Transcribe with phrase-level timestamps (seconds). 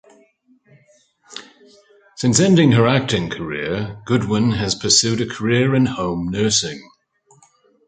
[2.15, 6.81] Since ending her acting career, Goodwin has pursued a career in home nursing.